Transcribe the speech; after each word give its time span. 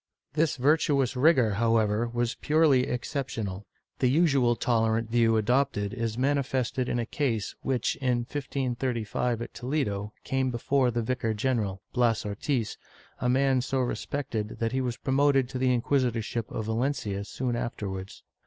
This 0.33 0.55
virtuous 0.57 1.15
rigor, 1.15 1.51
however, 1.51 2.07
was 2.07 2.33
purely 2.33 2.87
exceptional. 2.87 3.67
The 3.99 4.07
usual 4.09 4.55
tolerant 4.55 5.11
view 5.11 5.37
adopted 5.37 5.93
is 5.93 6.17
manifested 6.17 6.89
in 6.89 6.97
a 6.97 7.05
case 7.05 7.53
which, 7.61 7.97
in 7.97 8.21
1535 8.21 9.43
at 9.43 9.53
Toledo, 9.53 10.11
came 10.23 10.49
before 10.49 10.89
the 10.89 11.03
vicar 11.03 11.35
general, 11.35 11.83
Bias 11.93 12.25
Ortiz, 12.25 12.79
a 13.19 13.29
man 13.29 13.61
so 13.61 13.79
respected 13.79 14.57
that 14.57 14.71
he 14.71 14.81
was 14.81 14.97
promoted 14.97 15.47
to 15.49 15.59
the 15.59 15.71
inquisitorship 15.71 16.49
of 16.49 16.65
Valencia 16.65 17.23
soon 17.23 17.55
afterwards. 17.55 18.23